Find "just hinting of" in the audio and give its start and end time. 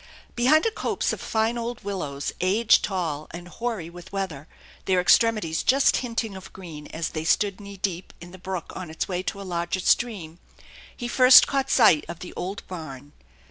5.61-6.51